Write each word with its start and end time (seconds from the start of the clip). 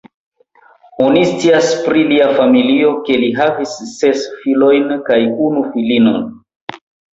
Oni 1.07 1.19
scias 1.31 1.69
pri 1.87 2.05
lia 2.13 2.29
familio, 2.39 2.95
ke 3.11 3.19
li 3.25 3.31
havis 3.41 3.77
ses 3.93 4.27
filojn 4.41 4.99
kaj 5.13 5.21
unu 5.51 5.65
filinon. 5.77 6.29